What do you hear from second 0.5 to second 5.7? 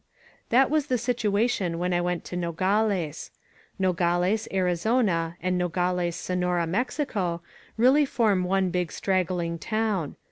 was the situation when I went to Nogales. Nogales, Arizona, and